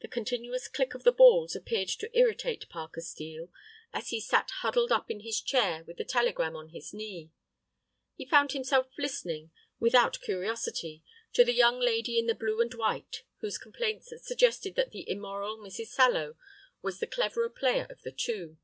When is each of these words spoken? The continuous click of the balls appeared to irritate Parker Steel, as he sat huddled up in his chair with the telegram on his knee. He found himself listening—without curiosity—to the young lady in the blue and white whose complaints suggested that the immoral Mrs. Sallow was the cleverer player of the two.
The 0.00 0.08
continuous 0.08 0.66
click 0.66 0.92
of 0.92 1.04
the 1.04 1.12
balls 1.12 1.54
appeared 1.54 1.86
to 2.00 2.10
irritate 2.18 2.68
Parker 2.68 3.00
Steel, 3.00 3.52
as 3.92 4.08
he 4.08 4.20
sat 4.20 4.50
huddled 4.50 4.90
up 4.90 5.08
in 5.08 5.20
his 5.20 5.40
chair 5.40 5.84
with 5.84 5.98
the 5.98 6.04
telegram 6.04 6.56
on 6.56 6.70
his 6.70 6.92
knee. 6.92 7.30
He 8.16 8.24
found 8.26 8.50
himself 8.50 8.88
listening—without 8.98 10.20
curiosity—to 10.20 11.44
the 11.44 11.54
young 11.54 11.78
lady 11.78 12.18
in 12.18 12.26
the 12.26 12.34
blue 12.34 12.60
and 12.60 12.74
white 12.74 13.22
whose 13.36 13.56
complaints 13.56 14.12
suggested 14.20 14.74
that 14.74 14.90
the 14.90 15.08
immoral 15.08 15.58
Mrs. 15.58 15.90
Sallow 15.90 16.34
was 16.82 16.98
the 16.98 17.06
cleverer 17.06 17.48
player 17.50 17.86
of 17.88 18.02
the 18.02 18.10
two. 18.10 18.58